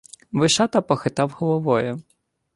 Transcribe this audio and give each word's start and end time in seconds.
Вишата 0.31 0.81
похитав 0.81 1.31
головою. 1.33 2.01